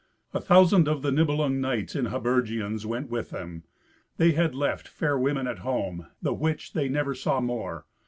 A 0.33 0.41
thousand 0.41 0.87
of 0.87 1.03
the 1.03 1.11
Nibelung 1.11 1.61
knights 1.61 1.95
in 1.95 2.05
habergeons 2.05 2.87
went 2.87 3.11
with 3.11 3.29
them, 3.29 3.65
that 4.17 4.33
had 4.33 4.55
left 4.55 4.87
fair 4.87 5.15
women 5.15 5.45
at 5.45 5.59
home, 5.59 6.07
the 6.23 6.33
which 6.33 6.73
they 6.73 6.89
never 6.89 7.13
saw 7.13 7.39
more. 7.39 7.85